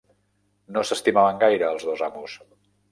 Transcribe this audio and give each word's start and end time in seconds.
No 0.77 0.83
s'estimaven 0.91 1.39
gaire 1.47 1.71
els 1.77 1.89
dos 1.93 2.07
amos. 2.11 2.45